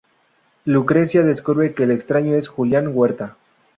Lucrecia 0.65 1.21
descubre 1.21 1.75
que 1.75 1.83
el 1.83 1.91
extraño 1.91 2.33
es 2.33 2.47
Julián 2.47 2.89
Huerta. 2.95 3.37